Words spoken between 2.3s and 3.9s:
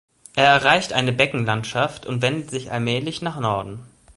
sich allmählich nach Norden.